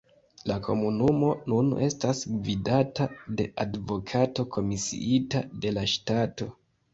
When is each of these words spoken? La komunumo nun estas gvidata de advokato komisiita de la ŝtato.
La 0.51 0.55
komunumo 0.67 1.27
nun 1.51 1.67
estas 1.87 2.21
gvidata 2.37 3.07
de 3.43 3.47
advokato 3.65 4.47
komisiita 4.57 5.45
de 5.67 5.75
la 5.81 5.87
ŝtato. 5.95 6.51